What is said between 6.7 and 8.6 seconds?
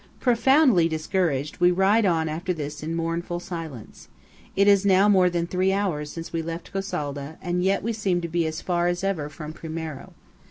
Gosalda and yet we seem to be